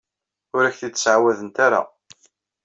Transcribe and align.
Ur 0.55 0.63
ak-t-id-ttɛawadent 0.65 1.57
ara. 1.65 1.81